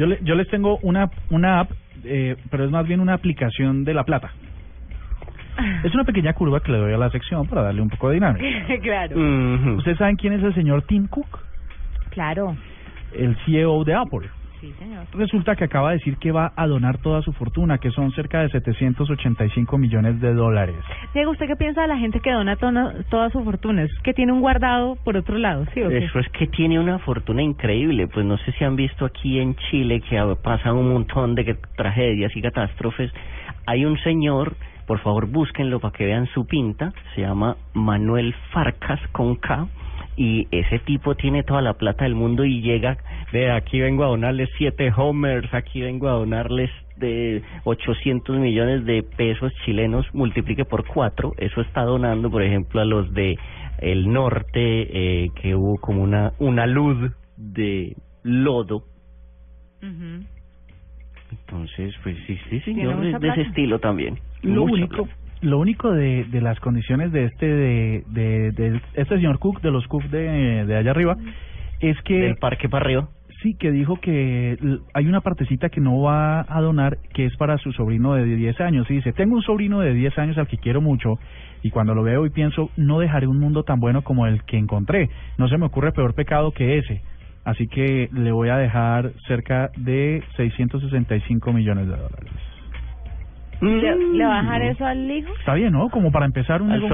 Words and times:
Yo, 0.00 0.06
le- 0.06 0.18
yo 0.22 0.34
les 0.34 0.48
tengo 0.48 0.78
una, 0.78 1.10
una 1.28 1.60
app, 1.60 1.72
eh, 2.04 2.34
pero 2.50 2.64
es 2.64 2.70
más 2.70 2.86
bien 2.88 3.00
una 3.00 3.12
aplicación 3.12 3.84
de 3.84 3.92
La 3.92 4.04
Plata. 4.04 4.32
Es 5.84 5.94
una 5.94 6.04
pequeña 6.04 6.32
curva 6.32 6.60
que 6.60 6.72
le 6.72 6.78
doy 6.78 6.94
a 6.94 6.96
la 6.96 7.10
sección 7.10 7.46
para 7.46 7.60
darle 7.62 7.82
un 7.82 7.90
poco 7.90 8.08
de 8.08 8.14
dinámica. 8.14 8.46
claro. 8.82 9.16
¿Ustedes 9.76 9.98
saben 9.98 10.16
quién 10.16 10.32
es 10.32 10.42
el 10.42 10.54
señor 10.54 10.82
Tim 10.86 11.06
Cook? 11.06 11.38
claro. 12.08 12.56
El 13.12 13.36
CEO 13.44 13.84
de 13.84 13.92
Apple. 13.94 14.30
Resulta 15.12 15.56
que 15.56 15.64
acaba 15.64 15.90
de 15.90 15.98
decir 15.98 16.16
que 16.16 16.32
va 16.32 16.52
a 16.56 16.66
donar 16.66 16.98
toda 16.98 17.22
su 17.22 17.32
fortuna, 17.32 17.78
que 17.78 17.90
son 17.90 18.12
cerca 18.12 18.40
de 18.40 18.48
785 18.50 19.78
millones 19.78 20.20
de 20.20 20.34
dólares. 20.34 20.76
Diego, 21.14 21.32
¿usted 21.32 21.46
qué 21.46 21.56
piensa 21.56 21.82
de 21.82 21.88
la 21.88 21.98
gente 21.98 22.20
que 22.20 22.30
dona 22.32 22.56
toda, 22.56 22.94
toda 23.10 23.30
su 23.30 23.42
fortuna? 23.44 23.82
Es 23.82 23.90
que 24.02 24.14
tiene 24.14 24.32
un 24.32 24.40
guardado 24.40 24.96
por 25.04 25.16
otro 25.16 25.38
lado, 25.38 25.64
¿sí 25.74 25.82
o 25.82 25.88
qué? 25.88 25.98
Eso 25.98 26.18
es 26.18 26.28
que 26.30 26.46
tiene 26.46 26.78
una 26.78 26.98
fortuna 27.00 27.42
increíble. 27.42 28.08
Pues 28.08 28.24
no 28.26 28.36
sé 28.38 28.52
si 28.52 28.64
han 28.64 28.76
visto 28.76 29.04
aquí 29.04 29.38
en 29.38 29.54
Chile 29.70 30.00
que 30.00 30.20
pasan 30.42 30.76
un 30.76 30.92
montón 30.92 31.34
de 31.34 31.44
que- 31.44 31.56
tragedias 31.76 32.34
y 32.36 32.42
catástrofes. 32.42 33.12
Hay 33.66 33.84
un 33.84 33.98
señor, 33.98 34.54
por 34.86 34.98
favor 35.00 35.26
búsquenlo 35.26 35.80
para 35.80 35.92
que 35.92 36.06
vean 36.06 36.26
su 36.26 36.46
pinta, 36.46 36.92
se 37.14 37.22
llama 37.22 37.56
Manuel 37.74 38.34
Farcas 38.52 39.00
con 39.12 39.36
K. 39.36 39.66
Y 40.16 40.48
ese 40.50 40.80
tipo 40.80 41.14
tiene 41.14 41.44
toda 41.44 41.62
la 41.62 41.74
plata 41.74 42.04
del 42.04 42.14
mundo 42.14 42.44
y 42.44 42.60
llega, 42.60 42.98
ve, 43.32 43.50
aquí 43.50 43.80
vengo 43.80 44.04
a 44.04 44.08
donarles 44.08 44.48
siete 44.58 44.92
homers, 44.96 45.52
aquí 45.54 45.80
vengo 45.80 46.08
a 46.08 46.12
donarles 46.12 46.70
de 46.96 47.42
800 47.64 48.38
millones 48.38 48.84
de 48.84 49.02
pesos 49.02 49.52
chilenos, 49.64 50.06
multiplique 50.14 50.64
por 50.64 50.86
cuatro, 50.86 51.32
eso 51.38 51.60
está 51.62 51.82
donando, 51.82 52.30
por 52.30 52.42
ejemplo, 52.42 52.80
a 52.80 52.84
los 52.84 53.12
de 53.14 53.38
el 53.78 54.12
norte, 54.12 55.24
eh, 55.24 55.30
que 55.40 55.54
hubo 55.54 55.78
como 55.78 56.02
una, 56.02 56.32
una 56.38 56.66
luz 56.66 57.10
de 57.36 57.96
lodo. 58.22 58.84
Ujú. 59.82 60.24
Entonces, 61.30 61.94
pues 62.02 62.16
sí, 62.26 62.38
sí, 62.50 62.60
señor, 62.60 63.04
es 63.06 63.18
de 63.20 63.28
ese 63.28 63.42
estilo 63.42 63.78
también. 63.78 64.18
Lo 64.42 64.62
Mucha 64.66 64.72
único, 64.74 65.04
plata. 65.04 65.16
lo 65.42 65.58
único 65.58 65.92
de, 65.92 66.24
de 66.24 66.40
las 66.40 66.58
condiciones 66.60 67.12
de 67.12 67.24
este 67.26 67.46
de, 67.46 68.04
de, 68.08 68.52
de 68.52 68.80
este 68.94 69.14
señor 69.16 69.38
Cook, 69.38 69.60
de 69.62 69.70
los 69.70 69.86
Cook 69.86 70.02
de, 70.04 70.66
de 70.66 70.76
allá 70.76 70.90
arriba, 70.90 71.16
es 71.80 71.96
que 72.02 72.14
Del 72.18 72.36
parque 72.36 72.68
para 72.68 72.84
arriba. 72.84 73.08
Sí 73.42 73.54
que 73.54 73.70
dijo 73.70 73.96
que 74.00 74.58
hay 74.94 75.06
una 75.06 75.20
partecita 75.20 75.68
que 75.68 75.80
no 75.80 76.00
va 76.00 76.44
a 76.48 76.60
donar 76.60 76.98
que 77.14 77.26
es 77.26 77.36
para 77.36 77.58
su 77.58 77.72
sobrino 77.72 78.14
de 78.14 78.24
10 78.24 78.60
años. 78.60 78.90
Y 78.90 78.94
dice, 78.94 79.12
tengo 79.12 79.36
un 79.36 79.42
sobrino 79.42 79.80
de 79.80 79.94
10 79.94 80.18
años 80.18 80.38
al 80.38 80.46
que 80.46 80.58
quiero 80.58 80.80
mucho 80.80 81.18
y 81.62 81.70
cuando 81.70 81.94
lo 81.94 82.02
veo 82.02 82.24
y 82.26 82.30
pienso, 82.30 82.70
no 82.76 82.98
dejaré 82.98 83.26
un 83.26 83.38
mundo 83.38 83.64
tan 83.64 83.80
bueno 83.80 84.02
como 84.02 84.26
el 84.26 84.42
que 84.44 84.56
encontré. 84.56 85.10
No 85.38 85.48
se 85.48 85.58
me 85.58 85.66
ocurre 85.66 85.92
peor 85.92 86.14
pecado 86.14 86.52
que 86.52 86.78
ese. 86.78 87.02
Así 87.44 87.66
que 87.68 88.08
le 88.12 88.32
voy 88.32 88.50
a 88.50 88.56
dejar 88.56 89.12
cerca 89.26 89.70
de 89.76 90.22
665 90.36 91.52
millones 91.52 91.86
de 91.86 91.96
dólares. 91.96 92.32
¿Le, 93.60 93.94
Mm. 93.94 94.16
le 94.16 94.24
va 94.24 94.38
a 94.38 94.42
dejar 94.42 94.62
eso 94.62 94.86
al 94.86 95.10
hijo? 95.10 95.32
Está 95.38 95.54
bien, 95.54 95.72
¿no? 95.72 95.90
Como 95.90 96.10
para 96.10 96.24
empezar 96.26 96.62
un, 96.62 96.70
Al 96.72 96.82
un. 96.82 96.88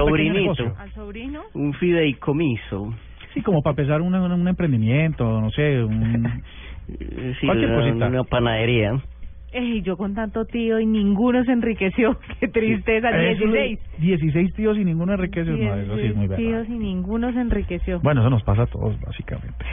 ¿Al 0.77 0.91
sobrino? 0.91 1.41
Un 1.53 1.73
fideicomiso. 1.73 2.93
Sí, 3.37 3.43
como 3.43 3.61
para 3.61 3.71
empezar 3.73 4.01
un, 4.01 4.15
un, 4.15 4.31
un 4.31 4.47
emprendimiento, 4.47 5.39
no 5.41 5.51
sé, 5.51 5.83
un... 5.83 6.27
Sí, 6.87 7.45
Cualquier 7.45 7.69
una, 7.71 7.79
cosita. 7.81 8.07
una 8.07 8.23
panadería. 8.23 8.91
Ey, 9.51 9.81
yo 9.81 9.97
con 9.97 10.13
tanto 10.15 10.45
tío 10.45 10.79
y 10.79 10.85
ninguno 10.85 11.43
se 11.43 11.51
enriqueció. 11.51 12.17
Qué 12.39 12.47
tristeza, 12.47 13.09
Eso 13.09 13.45
de 13.51 13.59
16. 13.75 13.79
16 13.99 14.53
tíos 14.53 14.77
y 14.77 14.85
ninguno 14.85 15.13
enriquece. 15.13 15.51
No, 15.51 15.75
eso 15.75 15.95
sí 15.97 16.05
es 16.05 16.15
muy 16.15 16.27
tíos 16.29 16.51
verdad. 16.67 16.73
y 16.73 16.77
ninguno 16.79 17.31
se 17.33 17.41
enriqueció. 17.41 17.99
Bueno, 17.99 18.21
eso 18.21 18.29
nos 18.29 18.41
pasa 18.43 18.63
a 18.63 18.67
todos, 18.67 18.97
básicamente. 19.01 19.65